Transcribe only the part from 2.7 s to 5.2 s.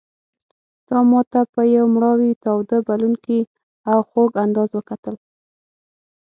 بلوونکي او خوږ انداز وکتل.